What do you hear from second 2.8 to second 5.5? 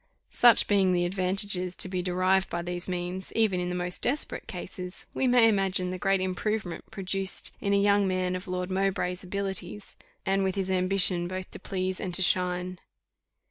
means, even in the most desperate cases, we may